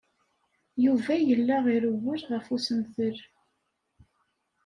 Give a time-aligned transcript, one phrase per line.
[0.85, 3.17] Yuba yella irewwel ɣef usentel.